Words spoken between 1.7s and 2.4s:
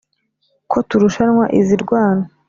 rwana